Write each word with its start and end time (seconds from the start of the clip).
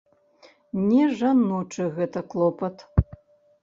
Не 0.85 1.03
жаночы 1.21 1.83
гэта 2.01 2.27
клопат. 2.35 2.75